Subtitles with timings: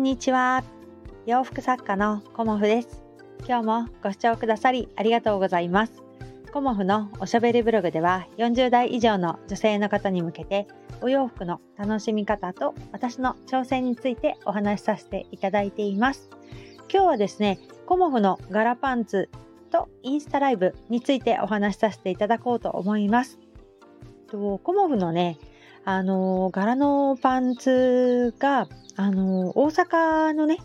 [0.00, 0.64] んにちは。
[1.26, 3.02] 洋服作家のコモフです。
[3.46, 6.02] 今日もご視聴くださりありがとうございます。
[6.54, 10.66] コモフのおしゃべりブログでは40代以上の女性の方に向けて
[11.02, 16.30] お洋服の楽しみ方と私の挑戦についてお話しさせていただいています。
[16.90, 19.28] 今日はですね、コモフの柄パンツ
[19.70, 23.38] とインスタライブについてお話しさせていただこうと思います。
[24.30, 25.36] とコモフのね、
[25.84, 28.66] あの柄のパンツが
[29.00, 30.58] あの大阪のね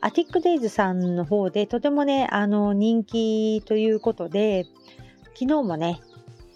[0.00, 4.66] アティックデイズさんの方でとてもねあの人気ということで
[5.34, 6.00] 昨日もね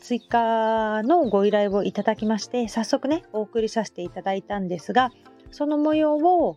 [0.00, 5.12] 追加のご依頼をいただきまして早速ねお送りさせていただいたんですが
[5.52, 6.56] その模様を、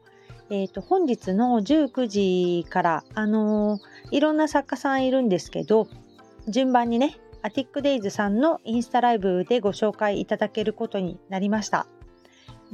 [0.49, 3.77] えーと、本日の19時からあの
[4.09, 5.87] いろんな作家さんいるんですけど
[6.47, 11.85] 順番にねアティックデイズさんのインスタライブでご紹介いただけることになりました。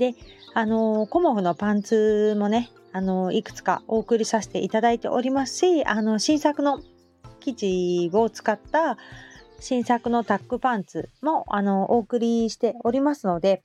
[0.01, 0.15] で、
[0.55, 6.81] あの、コモフのパンツもね、あの、いくつかお送りさせていただいておりますし、あの、新作の
[7.39, 8.97] 生地を使った
[9.59, 13.61] 新作のタックパンツも、あの、お送りしておりますので、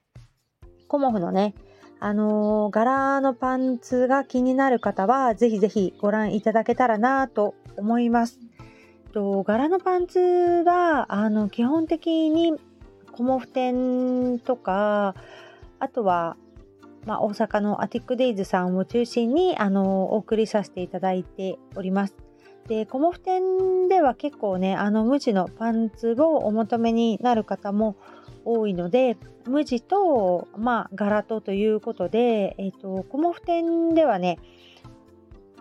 [0.89, 1.55] コモフのね、
[2.01, 8.39] あの柄のパンツが気になる方は、ぜひぜひご覧いただけたらなと思います。
[9.15, 12.53] と柄のパンツはあの基本的に
[13.13, 15.15] コモフ店とか
[15.79, 16.37] あとは、
[17.05, 22.17] まあ、大阪のアティックデイズさんを中心にあのお送りさせていただいております。
[22.69, 27.97] でコモフ店では結構ねあの無地のパンツをお求めになる方も
[28.45, 29.17] 多いので
[29.47, 34.39] 無地と、まあ、柄とということで、えーとコモフ店ではね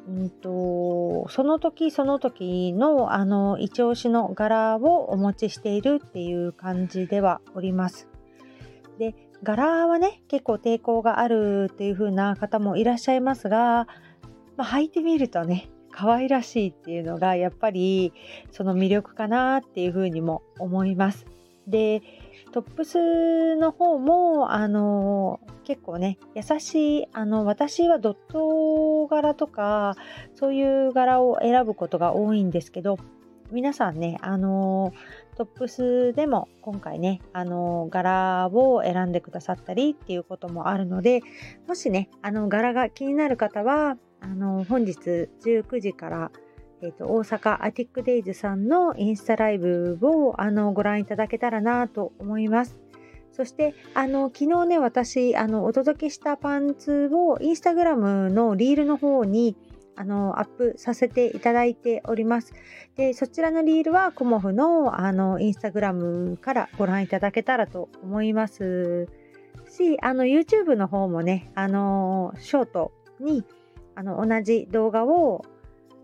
[0.07, 8.07] うんと、その時その時のあの一押しの柄をお持ちしているっていう感じではおります。
[8.99, 13.87] で柄はね結構抵抗があるっていう風な方もいらっしゃいますが、
[14.57, 18.13] まあ、履いてみるとね可愛らしいっていうのがやっぱり
[18.51, 21.25] その魅力かなっていう風にも思います。
[21.67, 22.01] で
[22.55, 29.97] トップスの方も、あの結構ね、優しい、あの、私はドット柄とか、
[30.35, 32.97] そういう柄を選ぶことが多いんですけど、
[33.51, 34.93] 皆さんね、あの
[35.35, 41.21] トップスでも今回ね、あの柄を選んでくださったりっていうこともあるので、
[41.67, 46.31] もしね、あの柄が気になる方は、あの本日19時から
[46.81, 52.77] えーと、大阪アティックデイズさんのインスタライブをあのご覧いただけたらなと思います。
[53.31, 59.57] そしてあの昨日ね私あのお届けしたパンツをインスタグラムのリールの方に
[59.95, 62.53] あのアップさせていただいております。
[62.95, 69.07] でそちらのリールはコモフのあのインスタグラムからご覧いただけたらと思います
[69.69, 73.43] し YouTube の方もねあのショートに
[73.95, 75.45] あの同じ動画を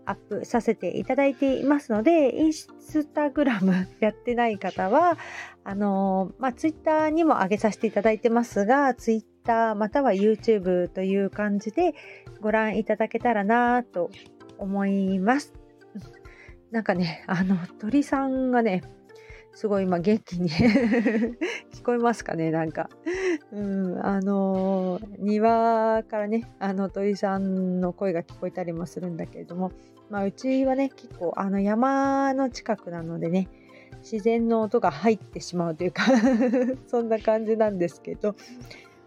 [0.04, 5.16] アップさせていただいていますので、インスタグラム やってない方は、
[5.64, 11.96] あのまあ、ツイッターにも上げさせていただいてますが、ツイッターまたは YouTube という感じで
[12.40, 14.08] ご覧いただけたらなと
[14.56, 15.52] 思います。
[16.70, 18.84] なんかね、あの、鳥さんがね、
[19.52, 20.48] すごい今元気に
[21.74, 22.88] 聞こえますかねなんか。
[23.52, 29.72] うん、あの庭からね、あの鳥さんの声が聞こえたりもするんだけれども、
[30.08, 33.48] まあ、うちはね、結構あの山の近くなのでね、
[34.02, 36.04] 自然の音が入ってしまうというか
[36.86, 38.36] そんな感じなんですけど、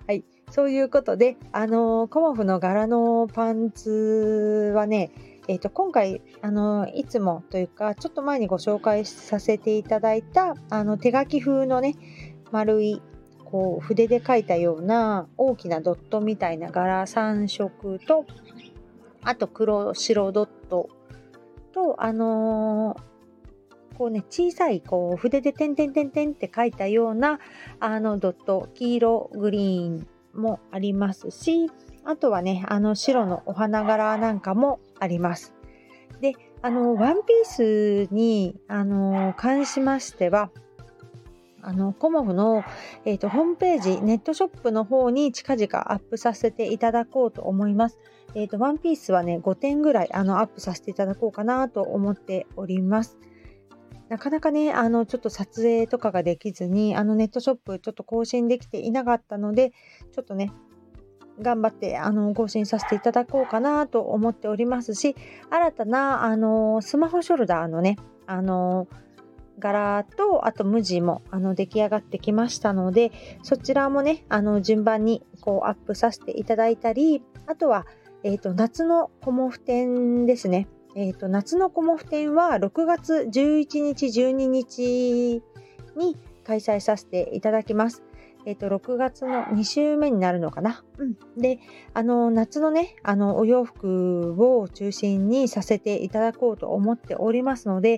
[0.08, 5.12] はい、そういうことで、あのコモフの柄のパンツはね、
[5.48, 11.96] えー、と今回あのいつもというかちょっと前にご紹介させていただいたあの手書き風のね
[12.52, 13.02] 丸い
[13.44, 18.26] こう筆で描いたような大きなドットみたいな柄3色と
[19.24, 20.90] あと黒白ドット
[21.74, 23.00] とあのー、
[23.98, 27.40] こうね小さいこう筆で点々点々って書いたような
[27.80, 31.70] あのドット黄色グリーンもありますし
[32.06, 35.56] あとはね、あの白のお花柄なんかもあります。
[36.22, 40.52] で、あの、ワンピースに、あの、関しましては、
[41.64, 42.64] あの、コモフの、
[43.06, 47.98] えーと、ホームページ、ネットショップの方に近々アップさせていただこうと思います。
[48.36, 53.18] えっ、ー、と、ワンピースはね、5点ぐらい、あの、アップさせていただこうかなと思っております。
[54.10, 59.72] なかなかね、あの、ちょっと撮影とかができずに、あの、ネットショップちょっと更新できていなかったので、
[60.12, 60.52] ちょっとね、
[61.42, 65.18] 頑張ってあの更新させていただこうかなと思っておりますし
[65.50, 68.88] 新たなあのスマホショルダーのねあの
[69.60, 73.12] 柄とあと無地もあの出来上がってきましたので
[73.44, 77.86] そちらもねあの順番にこうアップさせていただいたりあとは、
[78.24, 80.68] えっ、ー、と、夏のコモフ展ですね。
[80.96, 85.44] え、ー、と、夏のコモフ展は6月11日、12日
[85.98, 88.02] に開催させていただきます。
[88.46, 90.86] え、ー、と、6月の2週目になるのかな。
[90.98, 91.18] うん。
[91.38, 91.60] で、
[91.94, 97.98] あの、夏のね、あの、お洋服を中心にさせていただこうと思っておりますので、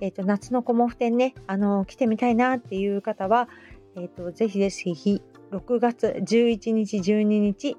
[0.00, 3.48] え、ー、と、夏のコモフ展ね、あの、来てみたいなっていう方は、
[3.96, 5.20] えっ、ー、と、ぜひぜひ、
[5.50, 7.76] 6月11日、12日、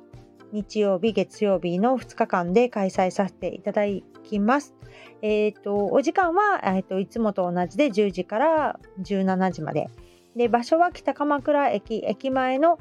[0.51, 3.83] 日曜日、月曜日の2日間で開催させていただ
[4.23, 4.75] きます。
[5.21, 9.89] えっ、ー、と、お時間は、えっ、と、いつもと同じで10時から17時まで。
[10.35, 12.79] で、場所は北鎌倉駅、駅前の、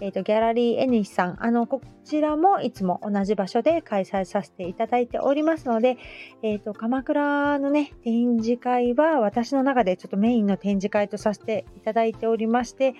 [0.00, 5.96] えーと、ギャラリーエニシさん、あの、こちらもいつも同じ場所で開催させていただいておりますので、
[6.42, 12.94] えっ、ー、と、鎌倉のね、展示会は私の中でちょっとメインの展示会とさせていただいておりまして、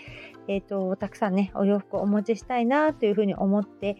[0.48, 3.96] えっ、ー、と、たくさんね、お洋服をお持ちしたいなというふうに思って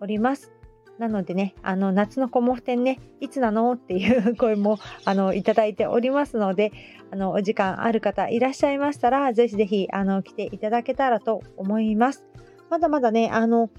[0.00, 0.55] おります。
[0.98, 6.72] なのでね、あの夏のコモフ展ね、いつなのっていう声も あのいただいておりますので、
[7.10, 12.24] あのお時間ある方いらっしゃいましたら、ぜひぜひあの来ていただけたらと思います。
[12.70, 13.70] まだまだね、あの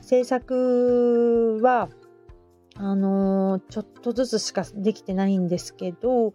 [0.00, 1.88] 制作は
[2.76, 6.34] あのちょっとずつしかできてないんですけど、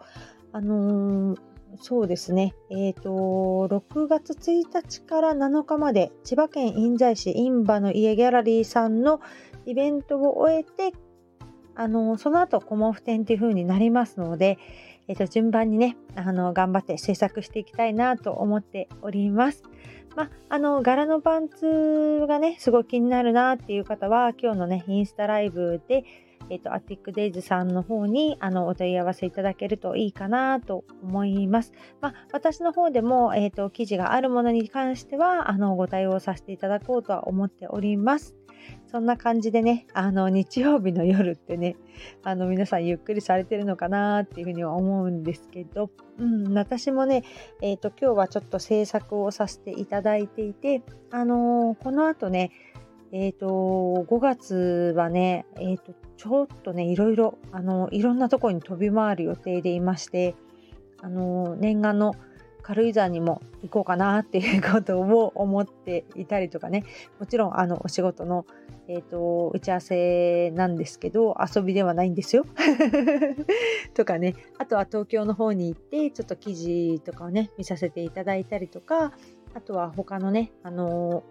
[0.52, 1.36] あの
[1.82, 9.22] そうですね、えっ、ー、と、6月1日から7日まで、千葉県印西市印馬の家ギャラリーさんの
[9.66, 10.94] イベントを終えて、
[11.76, 14.58] あの、その後、コモフ展という風になりますので、
[15.08, 19.64] えっ、と、順番にね、あの、頑張って制作していきたいなと思っております。
[20.16, 26.04] まあ、の、柄のパンツがね、すごい気になるなっていう方は、今日のね、インスタライブで、
[26.54, 31.74] えっ、と、アティックデイズさんの方に、あの、お問い合わせいただけるといいかなと思います。
[32.00, 38.36] まあ、私の方でも、えっ、と、記事があるものに関しては、あの、ご対応させていただこうとは思っております。
[38.88, 41.76] そんな感じでね、あの、日曜日の夜ってね、
[42.22, 45.90] あの、皆さんゆっくりされてるのかなっていうふうには思うんですけど、
[46.20, 47.24] うん、私もね、
[47.62, 52.52] えっ、ー、と、今日はちょっと制作をさせていただいていて、あのー、この後ね、
[53.12, 60.36] えっ、ー、と、5月はね、えっ、と、ちょっとね、いろいろ、あの、いろんなとこに飛び回る予定でいまして、
[61.02, 62.16] あの、念願の
[62.62, 66.86] 軽井沢にも行こうかなっていうことを思っていたりとかね、
[67.20, 68.46] もちろん、あの、お仕事の
[68.88, 72.46] えっ、ー、と、打ち合わせなんですけど、遊びではないんですよ。
[73.94, 79.12] とかね、あとは東京の方に行って、ちょっと記事とかをね、見させていただいたりとか、
[79.54, 81.24] あとは他のね、あの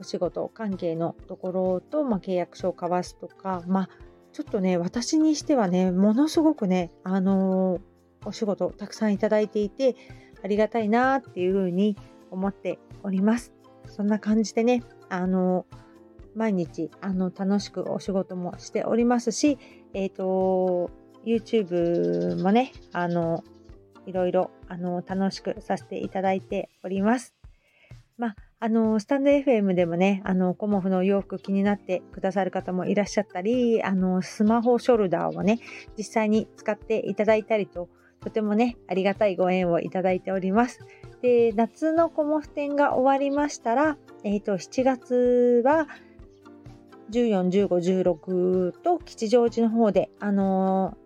[0.00, 3.88] お仕事関係のところと、まあ、契約書を交わすとか、まあ、
[4.32, 7.80] ちょっとね、私にしてはね、ものすごくね、あの
[8.24, 9.96] お仕事たくさんいただいていて、
[10.42, 11.96] ありがたいなっていうふうに
[12.30, 13.52] 思っております。
[13.86, 15.66] そんな感じでね、あの
[16.34, 19.58] 毎日あの楽しくお仕事もしておりますし、
[19.94, 20.90] えっ、ー、と、
[21.24, 23.44] YouTube もね、あの、
[24.06, 27.34] いろいろあの楽しくさせていただいております。
[28.16, 35.60] まあ、あの、スタンド FM でもね、あの、コモフの洋服気になってくださる方もいらっしゃったり、あの、スマホショルダーをね、
[35.96, 37.88] 実際に使っていただいたりと、
[38.20, 40.80] とてもね、ありがたいご縁をいただいております。
[41.22, 45.88] で、夏のコモフ展が終わりましたら、えっ、ー、と、7月は、
[47.10, 50.98] 14、15、16と吉祥寺の方で、あの、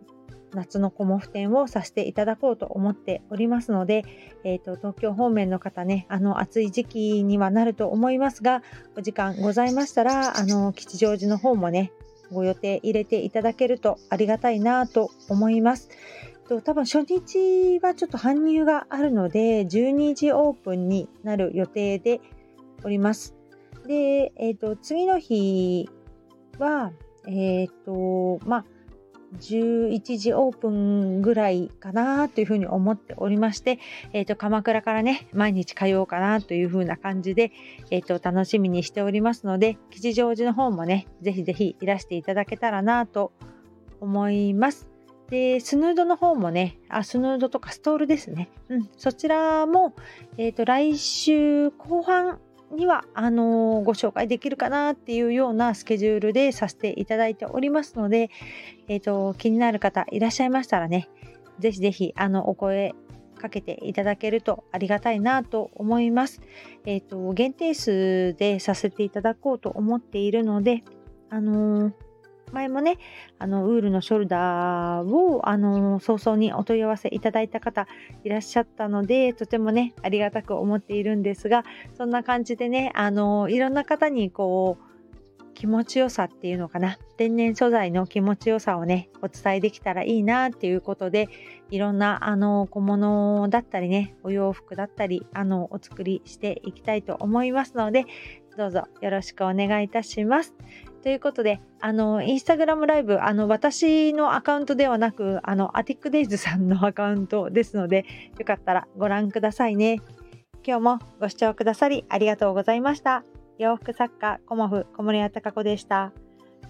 [0.54, 4.04] 夏のコモフ展をさせていただこうと思っておりますので、
[4.44, 8.62] え、ー、と、東京方面の方ね、あの、暑い時期にはなると思いますが、
[8.96, 11.92] お時間ございましたら、あの、吉祥寺の方もね、
[12.32, 15.90] ご予定入れていただけるとありがたいなと思います。
[16.48, 22.20] と多分初日はちょっと搬入があるので、12時オープンになる予定で
[22.84, 23.34] おります。
[23.86, 25.88] で、えっ、ー、と、次の日
[26.58, 26.92] は、
[27.26, 28.64] えっ、ー、と、まあ、
[29.40, 33.78] 11時オープンぐらいかなというふうに思っておりまして、
[34.12, 37.52] えっ、ー、と、鎌倉からね、毎日通おうかなというふうな感じで、
[37.90, 43.32] えっ、ー、と、楽しみにしておりますので、吉祥寺の方もね、ぜひぜひいらしていただけたらなと
[44.00, 44.88] 思います。
[45.30, 48.50] で、スヌードの方もね、あ、スヌードとかストールですね。
[48.68, 49.94] うん、そちらも、
[50.36, 52.38] え、ー、と、来週後半
[52.74, 58.30] にはあのご紹介できるかなっていうようなスケジュールでさせていただいておりますので、
[58.88, 61.08] えーと、気になる方いらっしゃいましたらね
[61.58, 62.94] ぜひぜひあのお声
[63.38, 66.40] かけていただけるとありがたいなと思います。
[66.86, 70.82] えっ、ー、と限定数でさせていただこうと思っているので
[71.30, 72.03] あのー
[72.52, 72.98] 前もね、
[73.38, 77.86] あの、ウールのショルダーを、あの、早々にお問い合わせいただいた方
[78.22, 81.64] いらっしゃったので、とてもね、ありがたく思っているんですが、
[81.96, 84.94] そんな感じでね、あの、いろんな方にこう、
[85.54, 91.28] 気持ちよさっていうのかな天然素材の気持ちよさをねお伝えできたらいいなっていうことで
[91.70, 98.04] いろんなあの小物だったりねお洋服だったりあのお作りしていきたいと思いますので
[98.56, 100.54] どうぞよろしくお願いいたします。
[101.04, 108.06] ということで、あの、インスタグラムライブ、あの、私のアカウントではなく、あの、アティックデイズさんの アカウントですので、
[108.38, 110.00] よかったらご覧くださいね。
[110.66, 113.22] 今日もご視聴くださりありがとうございました。
[113.58, 116.14] 洋服作家、コモフ、小森屋隆子でした。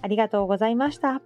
[0.02, 1.22] ありがとうございました。